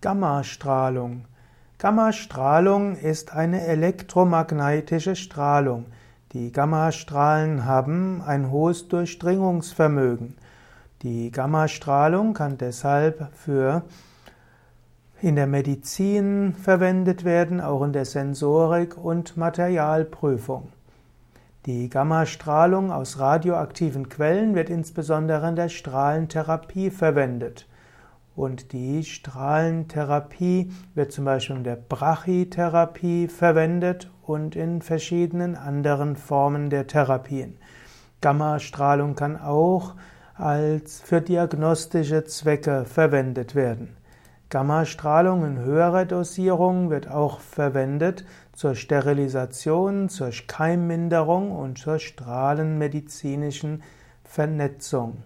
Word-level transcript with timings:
Gammastrahlung. 0.00 1.26
Gammastrahlung 1.76 2.96
ist 2.96 3.34
eine 3.34 3.66
elektromagnetische 3.66 5.14
Strahlung. 5.14 5.84
Die 6.32 6.52
Gammastrahlen 6.52 7.66
haben 7.66 8.22
ein 8.22 8.50
hohes 8.50 8.88
Durchdringungsvermögen. 8.88 10.38
Die 11.02 11.30
Gammastrahlung 11.30 12.32
kann 12.32 12.56
deshalb 12.56 13.28
für 13.34 13.82
in 15.20 15.36
der 15.36 15.46
Medizin 15.46 16.54
verwendet 16.54 17.24
werden, 17.24 17.60
auch 17.60 17.82
in 17.82 17.92
der 17.92 18.06
Sensorik 18.06 18.96
und 18.96 19.36
Materialprüfung. 19.36 20.72
Die 21.66 21.90
Gammastrahlung 21.90 22.90
aus 22.90 23.18
radioaktiven 23.18 24.08
Quellen 24.08 24.54
wird 24.54 24.70
insbesondere 24.70 25.46
in 25.50 25.56
der 25.56 25.68
Strahlentherapie 25.68 26.88
verwendet. 26.88 27.66
Und 28.40 28.72
die 28.72 29.04
Strahlentherapie 29.04 30.72
wird 30.94 31.12
zum 31.12 31.26
Beispiel 31.26 31.56
in 31.56 31.64
der 31.64 31.76
Brachytherapie 31.76 33.28
verwendet 33.28 34.10
und 34.22 34.56
in 34.56 34.80
verschiedenen 34.80 35.56
anderen 35.56 36.16
Formen 36.16 36.70
der 36.70 36.86
Therapien. 36.86 37.58
Gammastrahlung 38.22 39.14
kann 39.14 39.38
auch 39.38 39.94
als 40.36 41.02
für 41.02 41.20
diagnostische 41.20 42.24
Zwecke 42.24 42.86
verwendet 42.86 43.54
werden. 43.54 43.94
Gammastrahlung 44.48 45.44
in 45.44 45.58
höherer 45.58 46.06
Dosierung 46.06 46.88
wird 46.88 47.10
auch 47.10 47.40
verwendet 47.40 48.24
zur 48.54 48.74
Sterilisation, 48.74 50.08
zur 50.08 50.30
Keimminderung 50.46 51.52
und 51.52 51.76
zur 51.76 51.98
strahlenmedizinischen 51.98 53.82
Vernetzung. 54.24 55.24